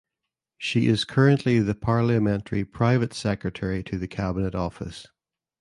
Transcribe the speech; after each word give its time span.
She 0.57 0.87
is 0.87 1.05
currently 1.05 1.59
the 1.59 1.75
Parliamentary 1.75 2.65
Private 2.65 3.13
Secretary 3.13 3.83
to 3.83 3.99
the 3.99 4.07
Cabinet 4.07 4.55
Office. 4.55 5.05